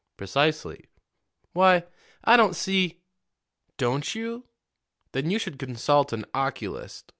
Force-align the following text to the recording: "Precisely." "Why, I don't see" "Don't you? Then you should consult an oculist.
"Precisely." 0.17 0.85
"Why, 1.53 1.83
I 2.23 2.35
don't 2.35 2.55
see" 2.55 3.01
"Don't 3.85 4.15
you? 4.15 4.45
Then 5.11 5.29
you 5.29 5.37
should 5.37 5.59
consult 5.59 6.11
an 6.11 6.25
oculist. 6.33 7.05